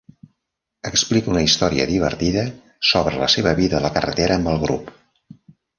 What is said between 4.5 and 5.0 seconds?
el grup.